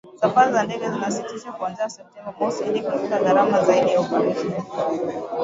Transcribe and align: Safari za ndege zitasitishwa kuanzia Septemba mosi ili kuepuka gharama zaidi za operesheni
Safari 0.19 0.53
za 0.53 0.63
ndege 0.63 0.89
zitasitishwa 0.89 1.51
kuanzia 1.51 1.89
Septemba 1.89 2.33
mosi 2.39 2.63
ili 2.63 2.81
kuepuka 2.81 3.19
gharama 3.19 3.63
zaidi 3.63 3.93
za 3.93 3.99
operesheni 3.99 4.53